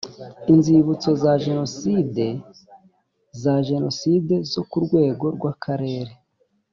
inzibutso 0.53 1.09
za 1.23 1.33
jenoside 1.45 2.25
za 3.41 3.55
jenoside 3.69 4.35
zo 4.51 4.61
ku 4.69 4.77
rwego 4.85 5.25
rw 5.35 5.43
akarere 5.53 6.13